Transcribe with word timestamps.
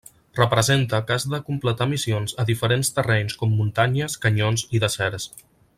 Representa 0.37 1.01
què 1.09 1.17
has 1.19 1.25
de 1.33 1.39
completar 1.49 1.87
missions 1.91 2.33
a 2.43 2.47
diferents 2.51 2.91
terrenys 2.97 3.39
com 3.43 3.55
muntanyes, 3.61 4.17
canyons, 4.27 4.65
i 4.79 4.83
deserts. 4.87 5.29